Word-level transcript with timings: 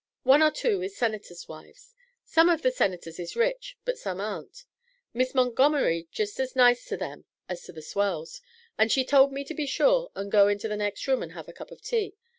One 0.23 0.41
or 0.41 0.49
two 0.49 0.81
is 0.81 0.97
Senators' 0.97 1.47
wives. 1.47 1.93
Some 2.23 2.49
of 2.49 2.63
the 2.63 2.71
Senators 2.71 3.19
is 3.19 3.35
rich, 3.35 3.77
but 3.85 3.99
some 3.99 4.19
ar'n't. 4.19 4.65
Mis' 5.13 5.35
Montgomery's 5.35 6.07
jest 6.09 6.39
as 6.39 6.55
nice 6.55 6.85
to 6.85 6.97
them 6.97 7.25
as 7.47 7.61
to 7.65 7.71
the 7.71 7.83
swells, 7.83 8.41
and 8.79 8.91
she 8.91 9.05
told 9.05 9.31
me 9.31 9.43
to 9.43 9.53
be 9.53 9.67
sure 9.67 10.09
and 10.15 10.31
go 10.31 10.47
into 10.47 10.67
the 10.67 10.75
next 10.75 11.05
room 11.07 11.21
and 11.21 11.33
have 11.33 11.47
a 11.47 11.53
cup 11.53 11.69
of 11.69 11.83
tea. 11.83 12.15